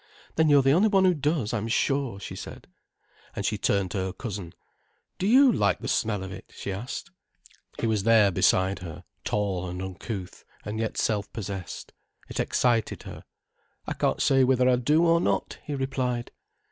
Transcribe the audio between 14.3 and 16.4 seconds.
whether I do or not," he replied.